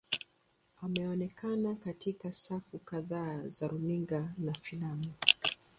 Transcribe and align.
Ameonekana 0.81 1.75
katika 1.75 2.31
safu 2.31 2.79
kadhaa 2.79 3.47
za 3.47 3.67
runinga 3.67 4.33
na 4.37 4.53
filamu. 4.53 5.13